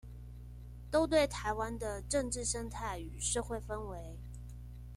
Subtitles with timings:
[0.89, 4.15] 都對臺灣的政治生態與社會氛圍